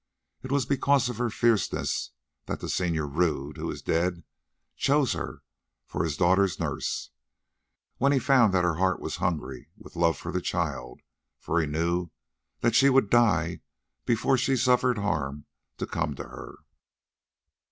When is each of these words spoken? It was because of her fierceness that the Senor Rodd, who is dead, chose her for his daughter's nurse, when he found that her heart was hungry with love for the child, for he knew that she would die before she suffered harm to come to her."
It 0.41 0.51
was 0.51 0.65
because 0.65 1.09
of 1.09 1.17
her 1.19 1.29
fierceness 1.29 2.09
that 2.47 2.59
the 2.59 2.67
Senor 2.69 3.05
Rodd, 3.05 3.57
who 3.57 3.69
is 3.69 3.83
dead, 3.83 4.23
chose 4.75 5.13
her 5.13 5.43
for 5.85 6.03
his 6.03 6.17
daughter's 6.17 6.59
nurse, 6.59 7.11
when 7.99 8.11
he 8.11 8.17
found 8.17 8.51
that 8.51 8.63
her 8.63 8.77
heart 8.77 8.99
was 8.99 9.17
hungry 9.17 9.69
with 9.77 9.95
love 9.95 10.17
for 10.17 10.31
the 10.31 10.41
child, 10.41 11.01
for 11.37 11.61
he 11.61 11.67
knew 11.67 12.09
that 12.61 12.73
she 12.73 12.89
would 12.89 13.11
die 13.11 13.59
before 14.07 14.39
she 14.39 14.55
suffered 14.55 14.97
harm 14.97 15.45
to 15.77 15.85
come 15.85 16.15
to 16.15 16.23
her." 16.23 16.55